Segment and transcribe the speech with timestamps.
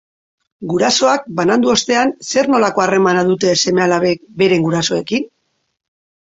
[0.69, 5.33] Gurasoak banandu ostean zer-nolako harremana dute seme-alabek beren gurasoekin?